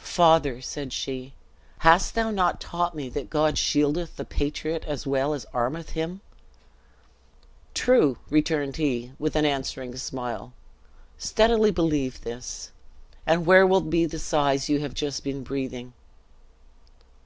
"Father," 0.00 0.62
said 0.62 0.90
she, 0.90 1.34
"hast 1.80 2.14
thou 2.14 2.30
not 2.30 2.62
taught 2.62 2.94
me 2.94 3.10
that 3.10 3.28
God 3.28 3.58
shieldeth 3.58 4.16
the 4.16 4.24
patriot 4.24 4.84
as 4.86 5.06
well 5.06 5.34
as 5.34 5.44
armeth 5.52 5.90
him!" 5.90 6.22
"True!" 7.74 8.16
returned 8.30 8.76
he, 8.78 9.12
with 9.18 9.36
an 9.36 9.44
answering 9.44 9.94
smile; 9.96 10.54
"steadily 11.18 11.70
believe 11.72 12.22
this, 12.22 12.70
and 13.26 13.44
where 13.44 13.66
will 13.66 13.82
be 13.82 14.06
the 14.06 14.18
sighs 14.18 14.66
you 14.70 14.80
have 14.80 14.94
just 14.94 15.24
been 15.24 15.42
breathing!" 15.44 15.92